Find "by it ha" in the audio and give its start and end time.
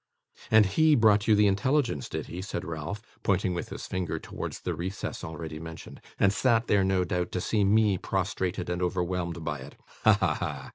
9.45-10.13